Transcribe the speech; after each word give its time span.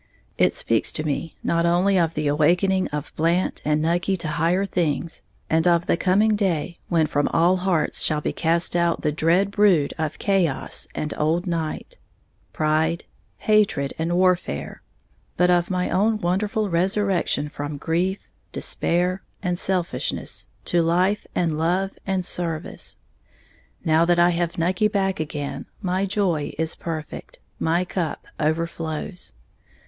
It 0.35 0.55
speaks 0.55 0.91
to 0.93 1.03
me 1.03 1.35
not 1.43 1.63
only 1.63 1.99
of 1.99 2.15
the 2.15 2.25
awakening 2.25 2.87
of 2.87 3.13
Blant 3.15 3.61
and 3.63 3.83
Nucky 3.83 4.17
to 4.17 4.27
higher 4.29 4.65
things, 4.65 5.21
and 5.47 5.67
of 5.67 5.85
the 5.85 5.95
coming 5.95 6.35
day 6.35 6.79
when 6.89 7.05
from 7.05 7.27
all 7.27 7.57
hearts 7.57 8.01
shall 8.01 8.19
be 8.19 8.33
cast 8.33 8.75
out 8.75 9.01
the 9.01 9.11
"dread 9.11 9.51
brood 9.51 9.93
of 9.99 10.17
Chaos 10.17 10.87
and 10.95 11.13
Old 11.19 11.45
Night," 11.45 11.99
pride, 12.51 13.03
hatred 13.37 13.93
and 13.99 14.17
warfare, 14.17 14.81
but 15.37 15.51
of 15.51 15.69
my 15.69 15.87
own 15.91 16.17
wonderful 16.17 16.67
resurrection 16.67 17.47
from 17.47 17.77
grief, 17.77 18.27
despair 18.51 19.21
and 19.43 19.59
selfishness 19.59 20.47
to 20.65 20.81
life 20.81 21.27
and 21.35 21.59
love 21.59 21.91
and 22.07 22.25
service. 22.25 22.97
Now 23.85 24.05
that 24.05 24.17
I 24.17 24.31
have 24.31 24.57
Nucky 24.57 24.87
back 24.87 25.19
again, 25.19 25.67
my 25.79 26.07
joy 26.07 26.53
is 26.57 26.73
perfect, 26.73 27.37
my 27.59 27.85
cup 27.85 28.25
overflows. 28.39 29.33